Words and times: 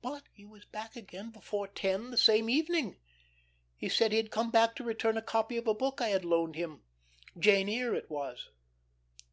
But 0.00 0.22
he 0.32 0.44
was 0.44 0.64
back 0.64 0.94
again 0.94 1.32
before 1.32 1.66
ten 1.66 2.12
the 2.12 2.16
same 2.16 2.48
evening. 2.48 3.00
He 3.76 3.88
said 3.88 4.12
he 4.12 4.16
had 4.16 4.30
come 4.30 4.52
back 4.52 4.76
to 4.76 4.84
return 4.84 5.16
a 5.16 5.22
copy 5.22 5.56
of 5.56 5.66
a 5.66 5.74
book 5.74 6.00
I 6.00 6.10
had 6.10 6.24
loaned 6.24 6.54
him 6.54 6.84
'Jane 7.36 7.68
Eyre' 7.68 7.96
it 7.96 8.08
was. 8.08 8.48